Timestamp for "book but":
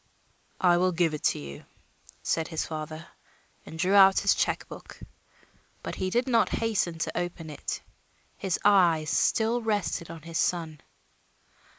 4.67-5.93